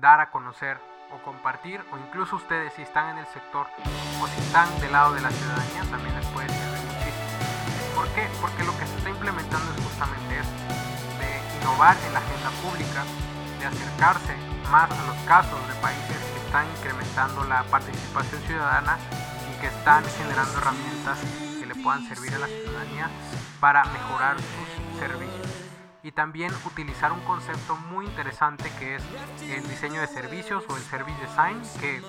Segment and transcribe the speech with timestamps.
[0.00, 0.78] dar a conocer
[1.10, 3.66] o compartir o incluso ustedes si están en el sector
[4.20, 7.94] o si están del lado de la ciudadanía también les puede servir muchísimo.
[7.96, 8.28] ¿Por qué?
[8.40, 10.54] Porque lo que se está implementando es justamente eso,
[11.18, 13.02] de innovar en la agenda pública,
[13.58, 14.36] de acercarse
[14.70, 18.98] más a los casos de países que están incrementando la participación ciudadana
[19.50, 21.18] y que están generando herramientas
[21.58, 23.10] que le puedan servir a la ciudadanía
[23.60, 25.61] para mejorar sus servicios
[26.02, 29.02] y también utilizar un concepto muy interesante que es
[29.56, 32.00] el diseño de servicios o el service design que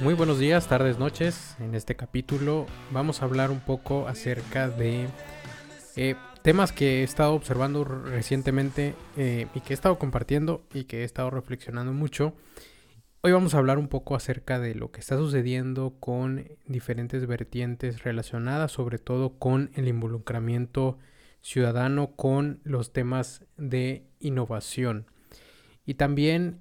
[0.00, 1.56] muy buenos días, tardes, noches.
[1.60, 5.08] En este capítulo vamos a hablar un poco acerca de
[5.94, 11.02] eh, temas que he estado observando recientemente eh, y que he estado compartiendo y que
[11.02, 12.32] he estado reflexionando mucho.
[13.20, 18.02] Hoy vamos a hablar un poco acerca de lo que está sucediendo con diferentes vertientes
[18.02, 20.96] relacionadas sobre todo con el involucramiento
[21.40, 25.06] ciudadano con los temas de innovación
[25.84, 26.60] y también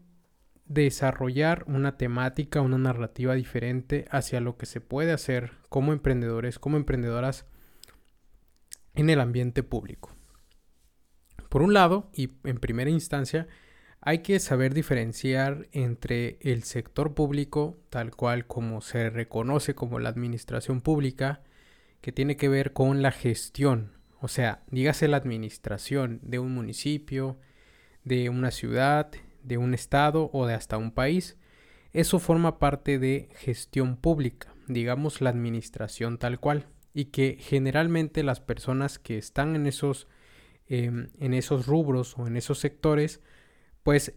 [0.66, 6.78] desarrollar una temática, una narrativa diferente hacia lo que se puede hacer como emprendedores, como
[6.78, 7.46] emprendedoras
[8.94, 10.16] en el ambiente público.
[11.50, 13.48] Por un lado, y en primera instancia,
[14.02, 20.10] hay que saber diferenciar entre el sector público, tal cual como se reconoce como la
[20.10, 21.42] administración pública,
[22.02, 27.40] que tiene que ver con la gestión, o sea, dígase la administración de un municipio,
[28.04, 29.12] de una ciudad,
[29.44, 31.38] de un estado o de hasta un país.
[31.94, 38.40] Eso forma parte de gestión pública, digamos la administración tal cual, y que generalmente las
[38.40, 40.08] personas que están en esos,
[40.68, 43.22] em, en esos rubros o en esos sectores,
[43.84, 44.14] pues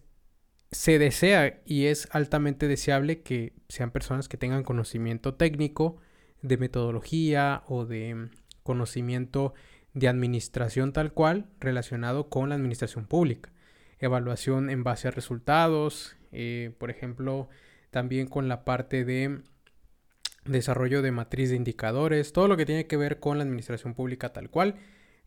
[0.71, 5.99] se desea y es altamente deseable que sean personas que tengan conocimiento técnico
[6.41, 8.31] de metodología o de
[8.63, 9.55] conocimiento
[9.95, 13.51] de administración tal cual relacionado con la administración pública.
[13.99, 17.49] Evaluación en base a resultados, eh, por ejemplo,
[17.91, 19.43] también con la parte de
[20.45, 24.33] desarrollo de matriz de indicadores, todo lo que tiene que ver con la administración pública
[24.33, 24.77] tal cual,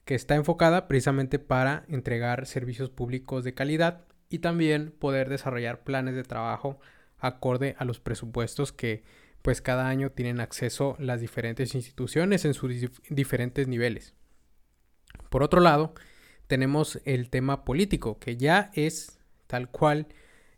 [0.04, 6.16] que está enfocada precisamente para entregar servicios públicos de calidad y también poder desarrollar planes
[6.16, 6.80] de trabajo
[7.18, 9.04] acorde a los presupuestos que
[9.42, 12.74] pues cada año tienen acceso las diferentes instituciones en sus
[13.10, 14.16] diferentes niveles.
[15.36, 15.94] Por otro lado,
[16.48, 20.08] tenemos el tema político, que ya es tal cual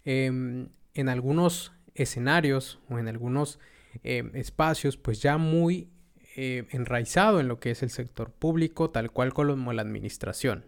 [0.06, 3.58] em, en algunos escenarios o en algunos
[4.04, 5.90] em, espacios, pues ya muy
[6.36, 10.68] eh, enraizado en lo que es el sector público, tal cual como la administración.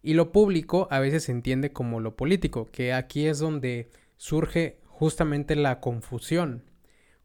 [0.00, 4.78] Y lo público a veces se entiende como lo político, que aquí es donde surge
[4.86, 6.62] justamente la confusión.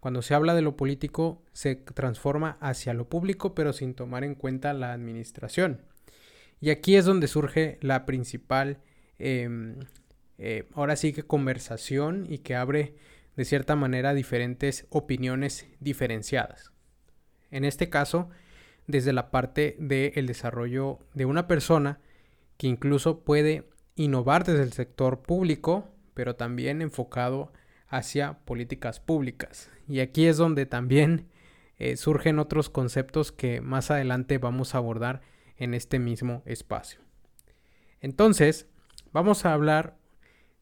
[0.02, 4.36] Cuando se habla de lo político, se transforma hacia lo público, pero sin tomar en
[4.36, 5.90] cuenta la administración.
[6.62, 8.78] Y aquí es donde surge la principal,
[9.18, 9.80] em,
[10.38, 12.96] eh, ahora sí que conversación y que abre
[13.36, 16.72] de cierta manera diferentes opiniones diferenciadas.
[17.50, 18.30] En este caso,
[18.88, 22.00] desde la parte del desarrollo de una persona
[22.58, 27.52] que incluso puede innovar desde el sector público, pero también enfocado
[27.88, 29.70] hacia políticas públicas.
[29.88, 31.28] Y aquí es donde también
[31.78, 35.22] eh, surgen otros conceptos que más adelante vamos a abordar
[35.62, 37.00] en este mismo espacio.
[38.02, 38.68] Entonces,
[39.14, 39.96] vamos a hablar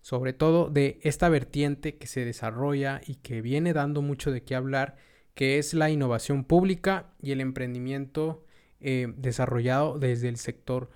[0.01, 4.55] sobre todo de esta vertiente que se desarrolla y que viene dando mucho de qué
[4.55, 4.97] hablar,
[5.35, 8.43] que es la innovación pública y el emprendimiento
[8.81, 10.89] eh, desarrollado desde el sector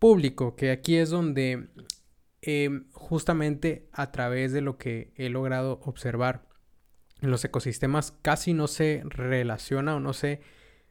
[0.00, 1.68] público, que aquí es donde
[2.42, 6.48] eh, justamente a través de lo que he logrado observar
[7.20, 10.40] en los ecosistemas casi no se relaciona o no se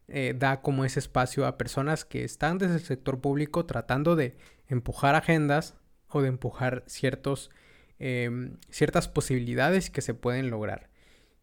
[0.07, 4.35] eh, da como ese espacio a personas que están desde el sector público tratando de
[4.67, 5.75] empujar agendas
[6.09, 6.83] o de empujar
[7.99, 10.89] em, ciertas posibilidades que se pueden lograr.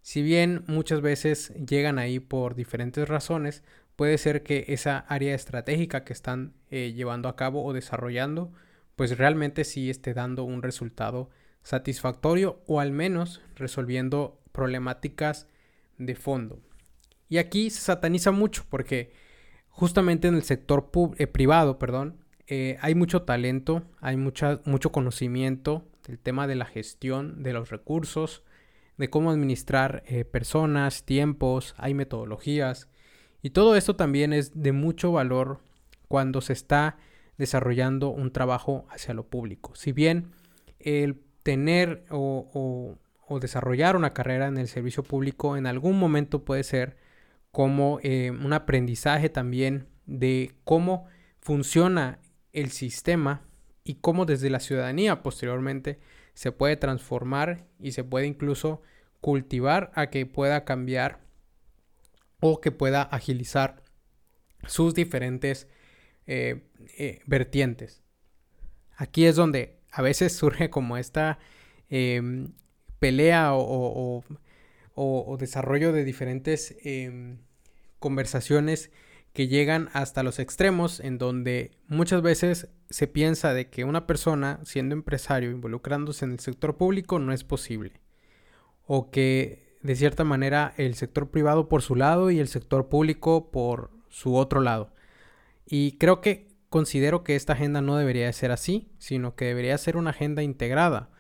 [0.02, 3.62] Si bien muchas veces llegan ahí por diferentes razones,
[3.96, 8.52] puede ser que esa área estratégica que están eh, llevando a cabo o desarrollando,
[8.96, 11.30] pues realmente sí esté dando un resultado
[11.62, 15.46] satisfactorio o al menos resolviendo problemáticas
[15.98, 16.60] de fondo.
[17.30, 19.12] Y aquí se sataniza mucho porque
[19.68, 22.16] justamente en el sector eh, privado, perdón,
[22.48, 27.70] eh, hay mucho talento, hay mucha, mucho conocimiento del tema de la gestión de los
[27.70, 28.42] recursos,
[28.98, 32.88] de cómo administrar eh, personas, tiempos, hay metodologías.
[33.42, 35.60] Y todo esto también es de mucho valor
[36.08, 36.98] cuando se está
[37.38, 39.76] desarrollando un trabajo hacia lo público.
[39.76, 40.32] Si bien
[40.80, 42.98] el tener o
[43.40, 46.96] desarrollar una carrera en el servicio público en algún momento puede ser
[47.50, 51.06] como eh, un aprendizaje también de cómo
[51.40, 52.20] funciona
[52.52, 53.42] el sistema
[53.84, 55.98] y cómo desde la ciudadanía posteriormente
[56.34, 58.82] se puede transformar y se puede incluso
[59.20, 61.20] cultivar a que pueda cambiar
[62.40, 63.82] o que pueda agilizar
[64.66, 65.68] sus diferentes
[66.26, 66.62] eh,
[66.98, 68.02] eh, vertientes.
[68.96, 71.38] Aquí es donde a veces surge como esta
[71.88, 72.52] em,
[72.98, 74.24] pelea o,
[75.38, 77.38] desarrollo de diferentes em,
[77.98, 78.90] conversaciones
[79.32, 84.60] que llegan hasta los extremos en donde muchas veces se piensa de que una persona
[84.64, 88.00] siendo empresario involucrándose en el sector público no es posible
[88.92, 93.52] o que de cierta manera el sector privado por su lado y el sector público
[93.52, 94.92] por su otro lado.
[95.64, 99.96] Y creo que considero que esta agenda no debería ser así, sino que debería ser
[99.96, 101.10] una agenda integrada,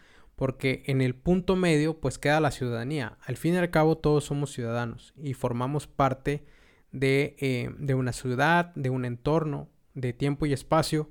[0.40, 3.18] porque en el punto medio pues queda la ciudadanía.
[3.26, 6.46] Al fin y al cabo todos somos ciudadanos y formamos parte
[6.92, 11.10] de, eh, de una ciudad, de un entorno, de tiempo y espacio,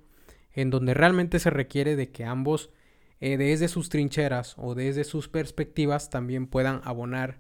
[0.52, 2.72] en donde realmente se requiere de que ambos
[3.20, 7.40] eh, desde sus trincheras o desde sus perspectivas también puedan abonar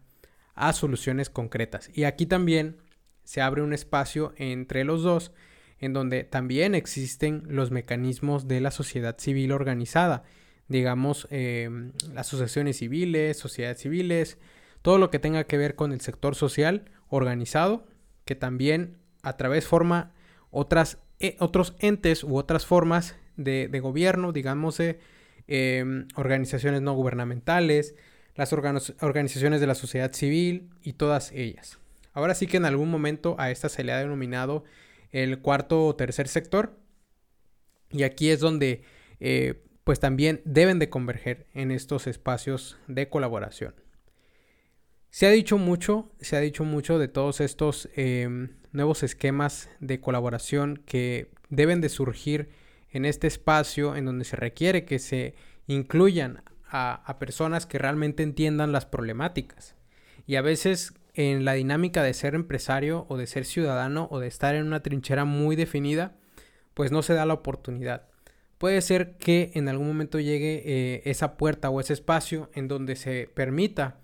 [0.53, 1.89] a soluciones concretas.
[1.91, 2.77] Y aquí también
[3.23, 5.31] se abre un espacio entre los dos
[5.79, 10.21] en donde también existen los mecanismos de la sociedad civil organizada,
[10.69, 14.37] digamos, em, asociaciones civiles, sociedades civiles,
[14.81, 17.85] todo lo que tenga que ver con el sector social organizado,
[18.23, 20.13] que también a través forma
[20.51, 24.79] otras, eh, otros entes u otras formas de, gobierno, digamos,
[25.47, 27.95] em, organizaciones no gubernamentales,
[28.35, 31.79] las organizaciones de la sociedad civil y todas ellas.
[32.13, 34.63] Ahora sí que en algún momento a esta se le ha denominado
[35.11, 36.77] el cuarto o tercer sector.
[37.91, 38.83] Y aquí es donde
[39.19, 43.73] eh, pues también deben de converger en estos espacios de colaboración.
[45.09, 49.99] Se ha dicho mucho, se ha dicho mucho de todos estos em, nuevos esquemas de
[49.99, 52.51] colaboración que deben de surgir
[52.91, 55.33] en este espacio en donde se requiere que se
[55.65, 59.75] incluyan a personas que realmente entiendan las problemáticas.
[60.27, 64.27] Y a veces en la dinámica de ser empresario o de ser ciudadano o de
[64.27, 66.15] estar en una trinchera muy definida,
[66.75, 68.09] pues no se da la oportunidad.
[68.59, 72.97] Puede ser que en algún momento llegue eh, esa puerta o ese espacio en donde
[72.97, 74.01] se permita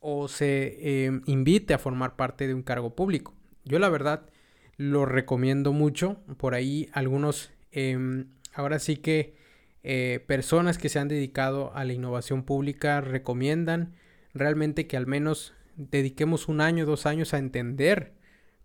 [0.00, 3.34] o se em, invite a formar parte de un cargo público.
[3.64, 4.28] Yo la verdad
[4.76, 6.20] lo recomiendo mucho.
[6.36, 9.34] Por ahí algunos, em, ahora sí que
[9.82, 13.94] eh, personas que se han dedicado a la innovación pública recomiendan
[14.34, 18.12] realmente que al menos dediquemos un año, dos años a entender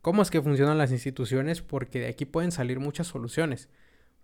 [0.01, 3.69] cómo es que funcionan las instituciones, porque de aquí pueden salir muchas soluciones,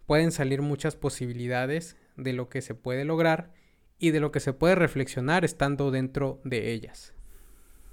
[0.07, 3.51] pueden salir muchas posibilidades de lo que se puede lograr
[4.00, 7.13] y de lo que se puede reflexionar estando dentro de ellas.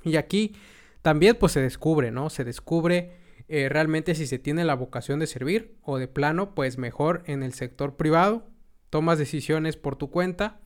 [0.03, 0.55] Y aquí
[1.03, 2.31] también pues se descubre, ¿no?
[2.31, 3.13] Se descubre
[3.49, 7.43] eh, realmente si se tiene la vocación de servir o de plano pues mejor en
[7.43, 8.47] el sector privado,
[8.89, 10.61] tomas decisiones por tu cuenta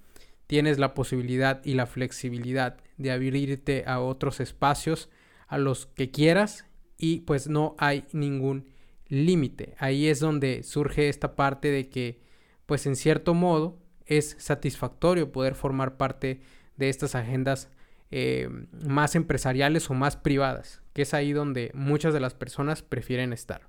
[0.49, 5.09] tienes la posibilidad y la flexibilidad de abrirte a otros espacios
[5.47, 6.65] a los que quieras
[6.97, 8.71] y pues no hay ningún
[9.09, 9.75] límite.
[9.79, 12.21] Ahí es donde surge esta parte de que
[12.67, 16.41] pues en cierto modo es satisfactorio poder formar parte
[16.77, 17.71] de estas agendas
[18.11, 23.33] eh, más empresariales o más privadas, que es ahí donde muchas de las personas prefieren
[23.33, 23.69] estar.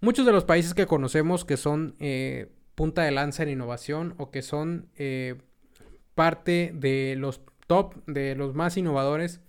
[0.00, 4.30] Muchos de los países que conocemos que son eh, punta de lanza en innovación o
[4.30, 5.36] que son eh,
[6.14, 9.40] parte de los top, de los más innovadores,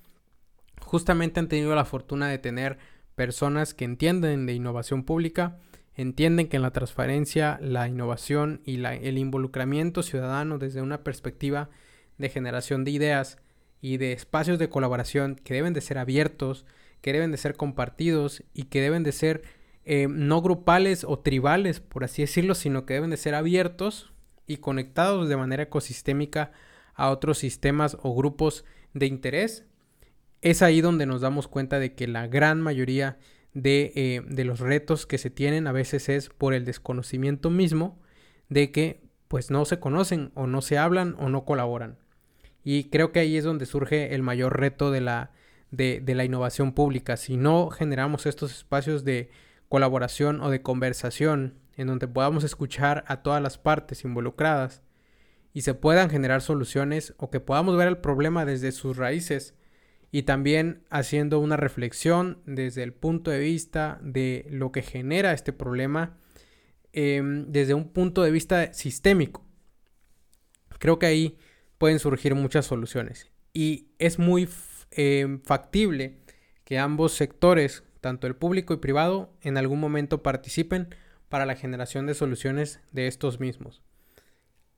[0.81, 2.77] justamente han tenido la fortuna de tener
[3.17, 5.57] personas que entienden de innovación pública,
[5.95, 11.71] entienden que en la transparencia, la innovación y el involucramiento ciudadano desde una perspectiva
[12.19, 13.39] de generación de ideas
[13.81, 16.67] y de espacios de colaboración que deben de ser abiertos,
[17.01, 19.41] que deben de ser compartidos y que deben de ser
[19.83, 24.13] eh, no grupales o tribales, por así decirlo, sino que deben de ser abiertos
[24.45, 26.51] y conectados de manera ecosistémica
[26.93, 29.65] a otros sistemas o grupos de interés.
[30.41, 33.17] Es ahí donde nos damos cuenta de que la gran mayoría
[33.53, 37.99] de, eh, de los retos que se tienen a veces es por el desconocimiento mismo
[38.49, 41.97] de que pues no se conocen o no se hablan o no colaboran.
[42.63, 45.31] Y creo que ahí es donde surge el mayor reto de la,
[45.71, 47.17] de, de la innovación pública.
[47.17, 49.29] Si no generamos estos espacios de
[49.69, 54.81] colaboración o de conversación en donde podamos escuchar a todas las partes involucradas
[55.53, 59.55] y se puedan generar soluciones o que podamos ver el problema desde sus raíces
[60.17, 65.53] y también haciendo una reflexión desde el punto de vista de lo que genera este
[65.53, 66.17] problema
[66.91, 69.45] em, desde un punto de vista sistémico.
[70.79, 71.37] Creo que ahí
[71.77, 74.49] pueden surgir muchas soluciones y es muy
[74.89, 76.17] em, factible
[76.63, 80.95] que ambos sectores tanto el público y privado, en algún momento participen
[81.29, 83.83] para la generación de soluciones de estos mismos.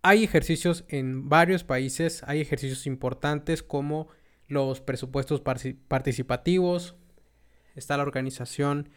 [0.02, 4.10] Hay ejercicios en varios países, hay ejercicios importantes como
[4.50, 6.96] los presupuestos participativos,
[7.76, 8.90] está la organización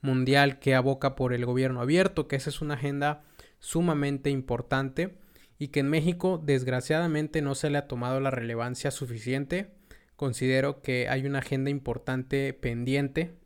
[0.00, 3.22] mundial que aboca por el gobierno abierto, que esa es una agenda
[3.58, 5.16] sumamente importante
[5.58, 9.70] y que en México desgraciadamente no se le ha tomado la relevancia suficiente.
[10.16, 13.38] Considero que hay una agenda importante pendiente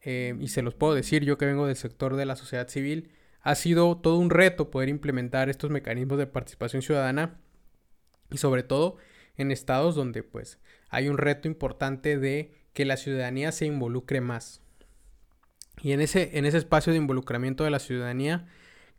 [0.00, 3.12] eh, y se los puedo decir yo que vengo del sector de la sociedad civil.
[3.40, 7.40] Ha sido todo un reto poder implementar estos mecanismos de participación ciudadana
[8.30, 8.96] y sobre todo
[9.36, 10.58] en estados donde pues
[10.88, 14.60] hay un reto importante de que la ciudadanía se involucre más.
[15.80, 18.46] Y en ese, en ese espacio de involucramiento de la ciudadanía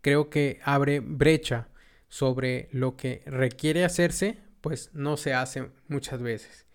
[0.02, 1.70] creo que abre brecha
[2.10, 6.68] sobre lo que requiere hacerse, pues no se hace muchas veces.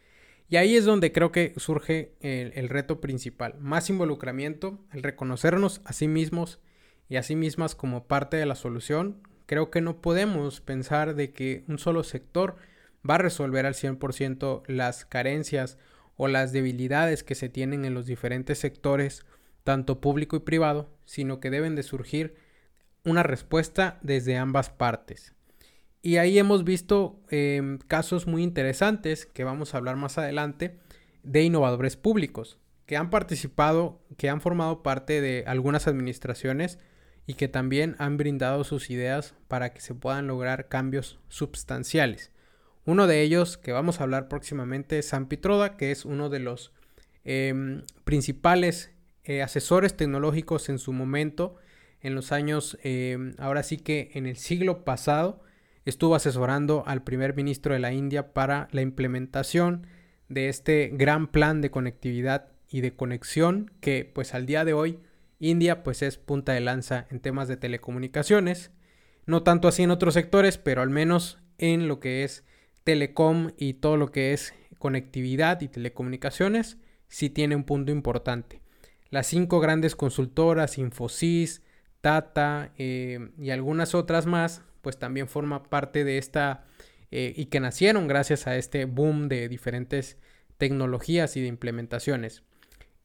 [0.49, 3.55] Y ahí es donde creo que surge el, reto principal.
[3.61, 6.59] Más involucramiento, el reconocernos a sí mismos
[7.09, 9.21] y a sí mismas como parte de la solución.
[9.45, 12.57] Creo que no podemos pensar de que un solo sector
[13.09, 15.79] va a resolver al 100% las carencias
[16.17, 19.25] o las debilidades que se tienen en los diferentes sectores,
[19.65, 22.37] tanto público y privado, sino que deben de surgir
[23.05, 25.35] una respuesta desde ambas partes.
[26.03, 30.79] Y ahí hemos visto em, casos muy interesantes que vamos a hablar más adelante
[31.23, 36.79] de innovadores públicos que han participado, que han formado parte de algunas administraciones
[37.27, 42.33] y que también han brindado sus ideas para que se puedan lograr cambios sustanciales.
[42.89, 46.39] Uno de ellos que vamos a hablar próximamente es San Pitroda, que es uno de
[46.39, 46.73] los
[47.23, 48.93] em, principales
[49.25, 51.57] eh, asesores tecnológicos en su momento,
[52.01, 55.43] en los años, em, ahora sí que en el siglo pasado,
[55.85, 59.87] estuvo asesorando al primer ministro de la India para la implementación
[60.31, 64.99] de este gran plan de conectividad y de conexión que pues al día de hoy
[65.41, 68.71] India pues es punta de lanza en temas de telecomunicaciones,
[69.27, 72.45] no tanto así en otros sectores, pero al menos en lo que es
[72.89, 78.63] telecom y todo lo que es conectividad y telecomunicaciones, sí tiene un punto importante.
[79.11, 81.61] Las cinco grandes consultoras, Infosys,
[82.01, 86.65] Tata eh, y algunas otras más, pues también forma parte de esta
[87.11, 90.17] eh, y que nacieron gracias a este boom de diferentes
[90.57, 92.43] tecnologías y de implementaciones.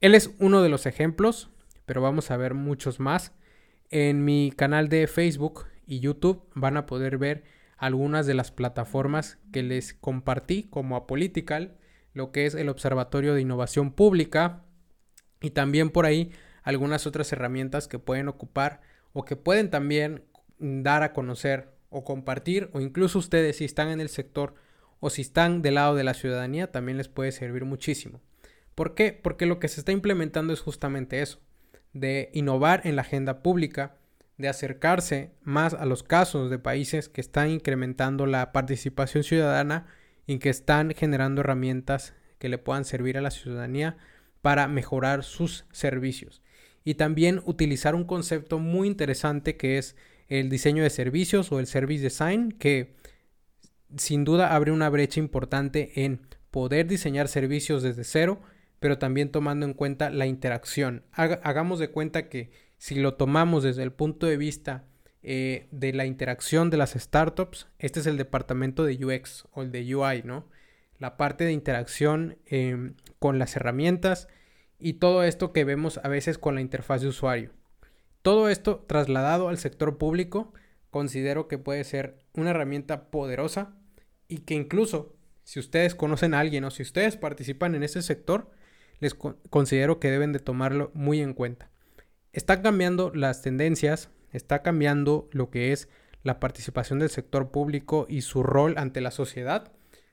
[0.00, 1.50] Él es uno de los ejemplos,
[1.84, 3.32] pero vamos a ver muchos más.
[3.90, 7.44] En mi canal de Facebook y YouTube van a poder ver
[7.76, 11.76] algunas de las plataformas que les compartí como a Political,
[12.12, 14.64] lo que es el Observatorio de Innovación Pública
[15.40, 18.80] y también por ahí algunas otras herramientas que pueden ocupar
[19.12, 20.24] o que pueden también
[20.58, 24.54] dar a conocer o compartir o incluso ustedes si están en el sector
[25.00, 28.20] o si están del lado de la ciudadanía también les puede servir muchísimo.
[28.74, 29.12] ¿Por qué?
[29.12, 31.40] Porque lo que se está implementando es justamente eso,
[31.92, 33.96] de innovar en la agenda pública,
[34.36, 39.86] de acercarse más a los casos de países que están incrementando la participación ciudadana
[40.26, 43.96] y que están generando herramientas que le puedan servir a la ciudadanía
[44.42, 46.42] para mejorar sus servicios.
[46.84, 49.96] Y también utilizar un concepto muy interesante que es
[50.28, 52.96] el diseño de servicios o el service design, que
[53.96, 58.40] sin duda abre una brecha importante en poder diseñar servicios desde cero,
[58.80, 61.04] pero también tomando en cuenta la interacción.
[61.12, 62.50] hagamos de cuenta que
[62.84, 64.84] si lo tomamos desde el punto de vista
[65.22, 69.72] eh, de la interacción de las startups, este es el departamento de UX o el
[69.72, 70.44] de UI, ¿no?
[70.98, 74.28] La parte de interacción em, con las herramientas
[74.78, 77.52] y todo esto que vemos a veces con la interfaz de usuario.
[78.20, 80.52] Todo esto trasladado al sector público,
[80.90, 83.74] considero que puede ser una herramienta poderosa
[84.28, 88.50] y que incluso si ustedes conocen a alguien o si ustedes participan en ese sector,
[89.00, 91.70] les considero que deben de tomarlo muy en cuenta.
[92.34, 95.88] Están cambiando las tendencias, está cambiando lo que es
[96.24, 99.70] la participación del sector público y su rol ante la sociedad.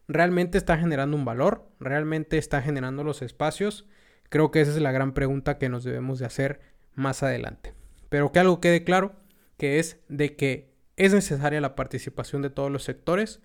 [0.07, 1.67] ¿Realmente está generando un valor?
[1.79, 3.87] ¿Realmente está generando los espacios?
[4.29, 6.59] Creo que esa es la gran pregunta que nos debemos de hacer
[6.93, 7.73] más adelante.
[8.09, 9.15] Pero que algo quede claro,
[9.57, 13.41] que es de que es necesaria la participación de todos los sectores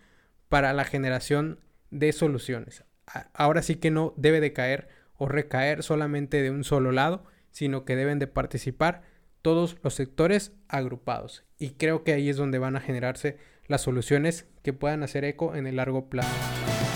[0.50, 2.85] para la generación de soluciones.
[3.33, 7.25] Ahora sí que no debe de caer o recaer solamente de un solo lado,
[7.57, 9.01] sino que deben de participar
[9.41, 11.43] todos los sectores agrupados.
[11.59, 15.55] Y creo que ahí es donde van a generarse las soluciones que puedan hacer eco
[15.55, 16.29] en el largo plazo.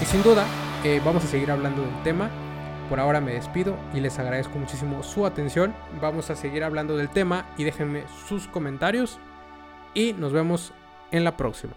[0.02, 0.44] Y sin duda,
[0.84, 2.30] eh, vamos a seguir hablando del tema.
[2.90, 5.74] Por ahora me despido y les agradezco muchísimo su atención.
[5.98, 9.18] Vamos a seguir hablando del tema y déjenme sus comentarios
[9.94, 10.74] y nos vemos
[11.10, 11.72] en la próxima.